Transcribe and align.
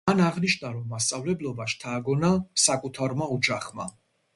მან 0.09 0.21
აღნიშნა 0.27 0.71
რომ 0.77 0.87
მასწავლებლობა 0.93 1.69
შთააგონა 1.75 2.35
საკუთარმა 2.67 3.33
ოჯახმა. 3.41 3.93